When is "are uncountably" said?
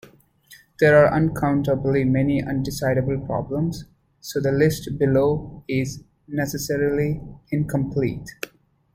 0.97-2.09